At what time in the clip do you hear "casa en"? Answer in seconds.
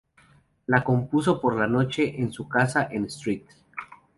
2.49-3.05